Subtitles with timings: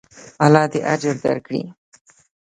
[0.45, 1.63] الله دې اجر درکړي.